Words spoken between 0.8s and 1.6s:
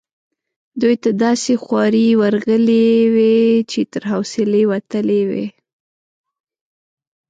دوی ته داسي